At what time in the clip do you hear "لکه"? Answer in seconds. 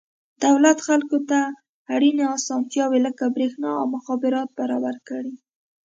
3.07-3.23